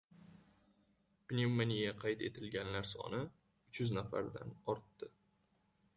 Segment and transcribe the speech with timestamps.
[1.31, 5.15] Pnevmoniya qayd etilganlar soni uch yuz nafardan ortdi